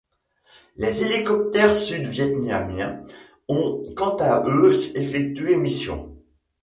Les 0.77 1.03
hélicoptères 1.03 1.75
sud-vietnamiens 1.75 3.03
ont 3.47 3.83
quant 3.95 4.15
à 4.15 4.43
eux 4.49 4.73
effectué 4.95 5.55
missions. 5.57 6.17